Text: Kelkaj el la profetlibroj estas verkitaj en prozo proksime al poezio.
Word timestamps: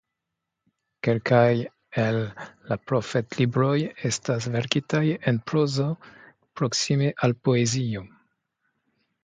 Kelkaj 1.07 1.49
el 2.03 2.17
la 2.69 2.77
profetlibroj 2.91 3.75
estas 4.11 4.49
verkitaj 4.57 5.03
en 5.33 5.39
prozo 5.53 5.89
proksime 6.33 7.15
al 7.29 7.39
poezio. 7.47 8.07